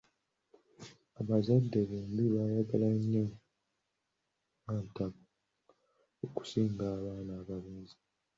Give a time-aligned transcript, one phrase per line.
[1.19, 3.25] Abazadde bombi baayagala nnyo
[4.63, 5.19] Natabo
[6.25, 7.97] okusinga abaana abalenzi.